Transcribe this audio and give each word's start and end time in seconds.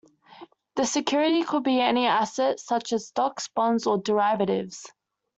The 0.77 0.85
security 0.87 1.43
could 1.43 1.61
be 1.61 1.79
any 1.79 2.07
asset, 2.07 2.59
such 2.59 2.91
as 2.91 3.09
stocks, 3.09 3.49
bonds, 3.49 3.85
or 3.85 3.99
derivatives. 3.99 4.91